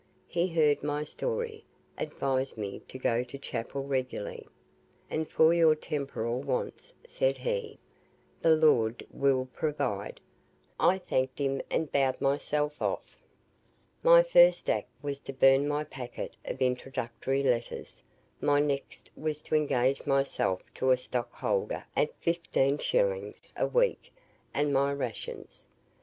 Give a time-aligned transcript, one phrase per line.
[0.25, 1.63] He heard my story,
[1.95, 4.47] advised me to go to chapel regularly,
[5.11, 7.77] 'And for your temporal wants,' said he,
[8.41, 10.19] 'the Lord will provide.'
[10.79, 13.03] I thanked him, and bowed myself off.
[14.01, 18.03] "My first act was to burn my packet of introductory letters,
[18.39, 23.53] my next was to engage myself to a stock holder at 15s.
[23.55, 24.11] a week
[24.51, 25.67] and my rations.